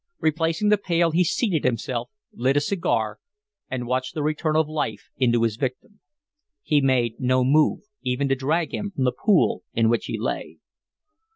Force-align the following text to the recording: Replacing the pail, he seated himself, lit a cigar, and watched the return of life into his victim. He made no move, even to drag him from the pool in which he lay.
Replacing 0.19 0.69
the 0.69 0.79
pail, 0.79 1.11
he 1.11 1.23
seated 1.23 1.63
himself, 1.63 2.09
lit 2.33 2.57
a 2.57 2.59
cigar, 2.59 3.19
and 3.69 3.85
watched 3.85 4.15
the 4.15 4.23
return 4.23 4.55
of 4.55 4.67
life 4.67 5.11
into 5.15 5.43
his 5.43 5.57
victim. 5.57 5.99
He 6.63 6.81
made 6.81 7.19
no 7.19 7.43
move, 7.45 7.81
even 8.01 8.27
to 8.29 8.35
drag 8.35 8.73
him 8.73 8.89
from 8.89 9.03
the 9.03 9.11
pool 9.11 9.61
in 9.75 9.89
which 9.89 10.05
he 10.05 10.17
lay. 10.19 10.57